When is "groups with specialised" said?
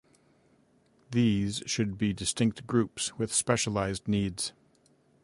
2.65-4.07